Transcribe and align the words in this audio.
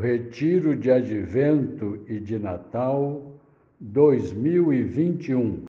Retiro 0.00 0.76
de 0.76 0.90
Advento 0.90 2.04
e 2.06 2.20
de 2.20 2.38
Natal 2.38 3.32
2021. 3.80 5.64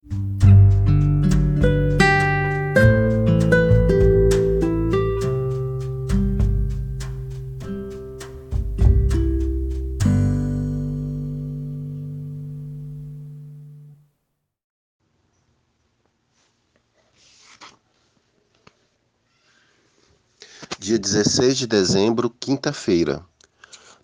Dia 20.78 21.00
16 21.00 21.57
de 21.57 21.68
dezembro, 21.68 22.30
quinta-feira, 22.30 23.23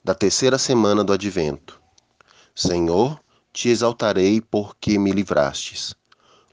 da 0.03 0.13
terceira 0.13 0.57
semana 0.57 1.01
do 1.01 1.13
Advento. 1.13 1.79
Senhor, 2.53 3.17
te 3.53 3.69
exaltarei 3.69 4.41
porque 4.41 4.99
me 4.99 5.11
livrastes. 5.11 5.95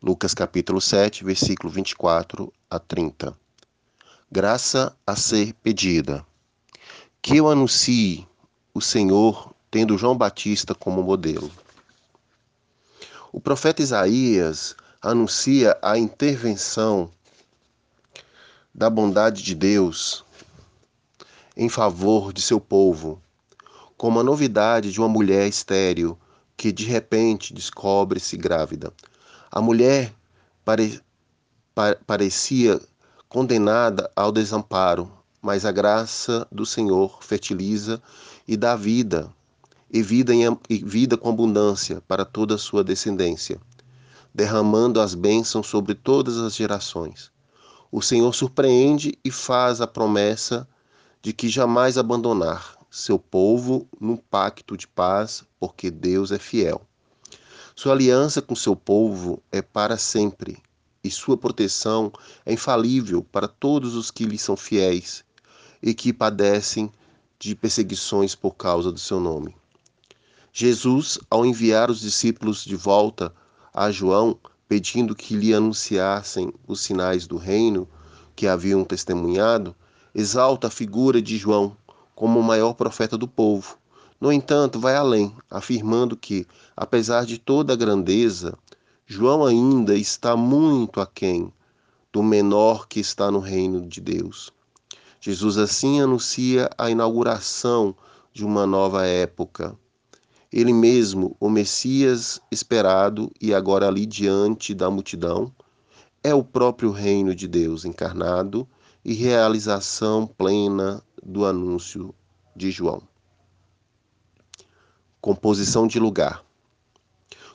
Lucas 0.01 0.33
capítulo 0.33 0.81
7, 0.81 1.25
versículo 1.25 1.69
24 1.69 2.53
a 2.71 2.79
30. 2.79 3.37
Graça 4.31 4.97
a 5.05 5.17
ser 5.17 5.53
pedida. 5.55 6.25
Que 7.21 7.39
eu 7.39 7.49
anuncie 7.49 8.25
o 8.73 8.81
Senhor 8.81 9.53
tendo 9.69 9.99
João 9.99 10.17
Batista 10.17 10.73
como 10.73 11.03
modelo. 11.03 11.51
O 13.33 13.41
profeta 13.41 13.83
Isaías 13.83 14.77
anuncia 15.03 15.77
a 15.83 15.99
intervenção 15.99 17.11
da 18.73 18.89
bondade 18.89 19.43
de 19.43 19.57
Deus 19.57 20.25
em 21.57 21.69
favor 21.69 22.33
de 22.33 22.41
seu 22.41 22.61
povo, 22.61 23.21
como 24.01 24.19
a 24.19 24.25
novidade 24.25 24.91
de 24.91 24.99
uma 24.99 25.11
mulher 25.11 25.47
estéril 25.47 26.19
que 26.57 26.73
de 26.73 26.87
repente 26.87 27.53
descobre-se 27.53 28.35
grávida. 28.35 28.91
A 29.51 29.61
mulher 29.61 30.11
pare, 30.65 30.99
parecia 32.07 32.81
condenada 33.29 34.11
ao 34.17 34.33
desamparo, 34.33 35.13
mas 35.43 35.67
a 35.67 35.71
graça 35.71 36.49
do 36.51 36.65
Senhor 36.65 37.23
fertiliza 37.23 38.03
e 38.49 38.57
dá 38.57 38.75
vida, 38.75 39.31
e 39.93 40.01
vida, 40.01 40.35
em, 40.35 40.59
e 40.71 40.79
vida 40.79 41.19
com 41.19 41.29
abundância 41.29 42.03
para 42.09 42.25
toda 42.25 42.55
a 42.55 42.59
sua 42.59 42.83
descendência, 42.83 43.61
derramando 44.35 44.99
as 44.99 45.15
bênçãos 45.15 45.67
sobre 45.67 45.95
todas 45.95 46.39
as 46.39 46.57
gerações. 46.57 47.31
O 47.93 48.01
Senhor 48.01 48.35
surpreende 48.35 49.19
e 49.23 49.31
faz 49.31 49.79
a 49.83 49.87
promessa 49.87 50.67
de 51.21 51.35
que 51.35 51.51
jamais 51.51 51.99
abandonar 51.99 52.80
seu 52.91 53.19
povo 53.19 53.89
num 54.01 54.17
pacto 54.17 54.77
de 54.77 54.89
paz, 54.89 55.45
porque 55.59 55.91
Deus 55.91 56.33
é 56.33 56.39
fiel. 56.39 56.83
Sua 57.77 57.93
aliança 57.93 58.43
com 58.43 58.57
seu 58.57 58.75
povo 58.75 59.41
é 59.53 59.63
para 59.63 59.97
sempre, 59.97 60.61
e 61.03 61.11
sua 61.11 61.37
proteção 61.37 62.13
é 62.45 62.53
infalível 62.53 63.23
para 63.23 63.47
todos 63.47 63.95
os 63.95 64.11
que 64.11 64.25
lhe 64.25 64.37
são 64.37 64.57
fiéis 64.57 65.25
e 65.83 65.95
que 65.95 66.13
padecem 66.13 66.93
de 67.39 67.55
perseguições 67.55 68.35
por 68.35 68.55
causa 68.55 68.93
do 68.93 68.99
seu 68.99 69.19
nome. 69.19 69.57
Jesus, 70.53 71.19
ao 71.31 71.47
enviar 71.47 71.91
os 71.91 72.01
discípulos 72.01 72.65
de 72.65 72.77
volta 72.77 73.33
a 73.73 73.91
João, 73.91 74.37
pedindo 74.69 75.15
que 75.15 75.37
lhe 75.37 75.55
anunciassem 75.55 76.53
os 76.67 76.81
sinais 76.81 77.27
do 77.27 77.37
reino 77.37 77.89
que 78.37 78.47
haviam 78.47 78.85
testemunhado, 78.85 79.75
exalta 80.15 80.67
a 80.67 80.71
figura 80.71 81.23
de 81.23 81.37
João 81.37 81.77
como 82.21 82.39
o 82.39 82.43
maior 82.43 82.75
profeta 82.75 83.17
do 83.17 83.27
povo. 83.27 83.79
No 84.21 84.31
entanto, 84.31 84.79
vai 84.79 84.95
além, 84.95 85.35
afirmando 85.51 86.15
que, 86.15 86.47
apesar 86.77 87.25
de 87.25 87.39
toda 87.39 87.73
a 87.73 87.77
grandeza, 87.77 88.53
João 89.07 89.43
ainda 89.43 89.95
está 89.97 90.37
muito 90.37 91.01
aquém 91.01 91.51
do 92.13 92.23
menor 92.23 92.87
que 92.89 93.01
está 93.01 93.31
no 93.31 93.39
reino 93.39 93.89
de 93.89 94.03
Deus. 94.03 94.53
Jesus 95.19 95.57
assim 95.57 96.03
anuncia 96.03 96.69
a 96.77 96.91
inauguração 96.91 97.97
de 98.35 98.45
uma 98.45 98.67
nova 98.67 99.07
época 99.07 99.75
ele 100.53 100.75
mesmo, 100.75 101.35
o 101.41 101.49
Messias 101.49 102.39
esperado 102.51 103.31
e 103.41 103.55
agora 103.55 103.87
ali 103.87 104.05
diante 104.05 104.75
da 104.75 104.91
multidão, 104.91 105.51
é 106.23 106.35
o 106.35 106.45
próprio 106.45 106.91
reino 106.91 107.35
de 107.35 107.47
Deus 107.47 107.87
encarnado 107.87 108.69
e 109.05 109.15
realização 109.15 110.27
plena 110.27 111.03
do 111.23 111.45
anúncio 111.45 112.15
de 112.55 112.71
João. 112.71 113.03
Composição 115.21 115.87
de 115.87 115.99
lugar. 115.99 116.45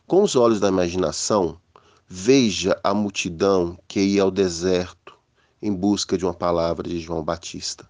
Com 0.05 0.21
os 0.23 0.35
olhos 0.35 0.59
da 0.59 0.67
imaginação, 0.67 1.59
veja 2.07 2.79
a 2.83 2.93
multidão 2.93 3.77
que 3.87 3.99
ia 3.99 4.21
ao 4.21 4.29
deserto 4.29 5.17
em 5.61 5.73
busca 5.73 6.17
de 6.17 6.25
uma 6.25 6.33
palavra 6.33 6.87
de 6.87 6.99
João 6.99 7.23
Batista. 7.23 7.89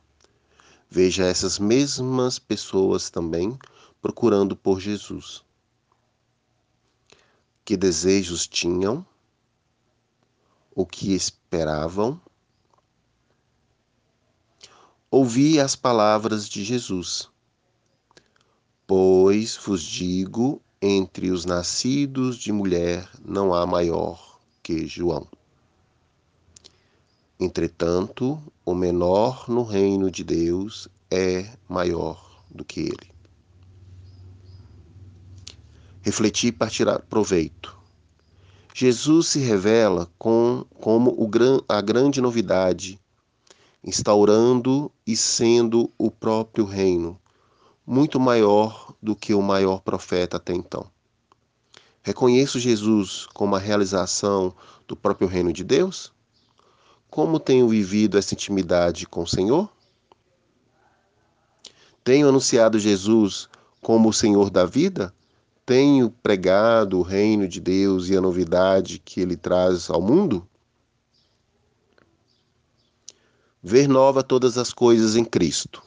Veja 0.89 1.25
essas 1.25 1.59
mesmas 1.59 2.39
pessoas 2.39 3.09
também 3.09 3.57
procurando 4.01 4.55
por 4.55 4.79
Jesus. 4.79 5.43
Que 7.65 7.75
desejos 7.75 8.47
tinham? 8.47 9.05
O 10.73 10.85
que 10.85 11.13
esperavam? 11.13 12.21
Ouvi 15.09 15.59
as 15.59 15.75
palavras 15.75 16.47
de 16.49 16.63
Jesus. 16.63 17.29
Pois 18.87 19.57
vos 19.57 19.81
digo, 19.81 20.61
entre 20.81 21.31
os 21.31 21.45
nascidos 21.45 22.37
de 22.37 22.51
mulher 22.51 23.09
não 23.23 23.53
há 23.53 23.65
maior 23.65 24.39
que 24.61 24.85
João. 24.85 25.27
Entretanto, 27.39 28.41
o 28.65 28.73
menor 28.73 29.45
no 29.47 29.63
reino 29.63 30.09
de 30.11 30.23
Deus 30.23 30.87
é 31.09 31.49
maior 31.67 32.43
do 32.49 32.63
que 32.63 32.81
ele 32.81 33.15
refletir 36.05 36.51
para 36.51 36.69
tirar 36.69 36.99
proveito. 36.99 37.75
Jesus 38.75 39.29
se 39.29 39.39
revela 39.39 40.07
com, 40.19 40.63
como 40.79 41.09
o, 41.17 41.27
a 41.67 41.81
grande 41.81 42.21
novidade, 42.21 42.99
instaurando 43.85 44.91
e 45.05 45.15
sendo 45.15 45.91
o 45.97 46.09
próprio 46.09 46.65
reino, 46.65 47.19
muito 47.85 48.19
maior 48.19 48.93
do 49.01 49.15
que 49.15 49.33
o 49.33 49.41
maior 49.41 49.81
profeta 49.81 50.37
até 50.37 50.53
então. 50.53 50.85
Reconheço 52.01 52.59
Jesus 52.59 53.27
como 53.33 53.55
a 53.55 53.59
realização 53.59 54.53
do 54.87 54.95
próprio 54.95 55.27
reino 55.27 55.53
de 55.53 55.63
Deus? 55.63 56.11
Como 57.09 57.39
tenho 57.39 57.69
vivido 57.69 58.17
essa 58.17 58.33
intimidade 58.33 59.07
com 59.07 59.23
o 59.23 59.27
Senhor? 59.27 59.69
Tenho 62.03 62.27
anunciado 62.27 62.79
Jesus 62.79 63.47
como 63.81 64.09
o 64.09 64.13
Senhor 64.13 64.49
da 64.49 64.65
vida? 64.65 65.13
tenho 65.65 66.11
pregado 66.11 66.99
o 66.99 67.01
reino 67.01 67.47
de 67.47 67.59
Deus 67.59 68.07
e 68.09 68.15
a 68.15 68.21
novidade 68.21 68.99
que 68.99 69.19
ele 69.19 69.35
traz 69.35 69.89
ao 69.89 69.99
mundo? 69.99 70.47
Ver 73.67 73.87
nova 73.87 74.21
todas 74.21 74.59
as 74.59 74.71
coisas 74.71 75.15
em 75.15 75.25
Cristo. 75.25 75.81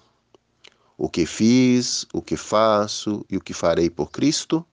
O 0.96 1.08
que 1.08 1.24
fiz, 1.24 2.04
o 2.12 2.20
que 2.20 2.36
faço 2.36 3.24
e 3.30 3.36
o 3.36 3.40
que 3.40 3.54
farei 3.54 3.88
por 3.88 4.10
Cristo? 4.10 4.66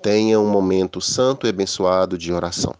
Tenha 0.00 0.38
um 0.38 0.48
momento 0.48 1.00
santo 1.00 1.44
e 1.44 1.50
abençoado 1.50 2.16
de 2.16 2.32
oração. 2.32 2.72